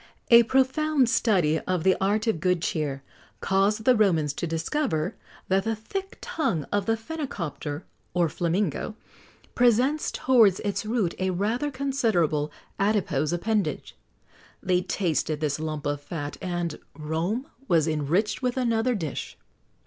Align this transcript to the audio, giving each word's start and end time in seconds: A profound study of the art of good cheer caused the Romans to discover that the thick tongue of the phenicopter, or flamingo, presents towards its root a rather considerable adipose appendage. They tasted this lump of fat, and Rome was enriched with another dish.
A 0.31 0.41
profound 0.41 1.07
study 1.09 1.59
of 1.59 1.83
the 1.83 1.95
art 2.03 2.25
of 2.25 2.39
good 2.39 2.59
cheer 2.63 3.03
caused 3.39 3.85
the 3.85 3.95
Romans 3.95 4.33
to 4.33 4.47
discover 4.47 5.13
that 5.47 5.63
the 5.65 5.75
thick 5.75 6.17
tongue 6.21 6.63
of 6.71 6.87
the 6.87 6.97
phenicopter, 6.97 7.83
or 8.15 8.27
flamingo, 8.27 8.95
presents 9.53 10.09
towards 10.11 10.59
its 10.61 10.87
root 10.87 11.13
a 11.19 11.29
rather 11.29 11.69
considerable 11.69 12.51
adipose 12.79 13.31
appendage. 13.31 13.95
They 14.63 14.81
tasted 14.81 15.39
this 15.39 15.59
lump 15.59 15.85
of 15.85 16.01
fat, 16.01 16.35
and 16.41 16.79
Rome 16.97 17.45
was 17.67 17.87
enriched 17.87 18.41
with 18.41 18.57
another 18.57 18.95
dish. 18.95 19.37